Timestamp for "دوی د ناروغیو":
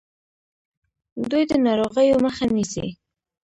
1.29-2.17